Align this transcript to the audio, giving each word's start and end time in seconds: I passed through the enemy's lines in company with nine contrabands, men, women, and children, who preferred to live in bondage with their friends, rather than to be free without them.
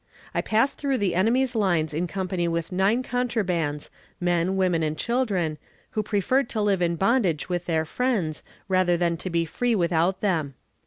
I 0.33 0.41
passed 0.41 0.79
through 0.79 0.97
the 0.97 1.13
enemy's 1.13 1.53
lines 1.53 1.93
in 1.93 2.07
company 2.07 2.47
with 2.47 2.71
nine 2.71 3.03
contrabands, 3.03 3.91
men, 4.19 4.55
women, 4.57 4.81
and 4.81 4.97
children, 4.97 5.59
who 5.91 6.01
preferred 6.01 6.49
to 6.49 6.61
live 6.63 6.81
in 6.81 6.95
bondage 6.95 7.49
with 7.49 7.65
their 7.67 7.85
friends, 7.85 8.41
rather 8.67 8.97
than 8.97 9.15
to 9.17 9.29
be 9.29 9.45
free 9.45 9.75
without 9.75 10.21
them. 10.21 10.55